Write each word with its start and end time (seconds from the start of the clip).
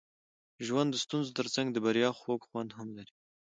ژوند 0.65 0.89
د 0.91 0.95
ستونزو 1.05 1.35
ترڅنګ 1.39 1.67
د 1.71 1.77
بریا 1.85 2.09
خوږ 2.19 2.41
خوند 2.49 2.69
هم 2.77 2.87
لري. 2.97 3.13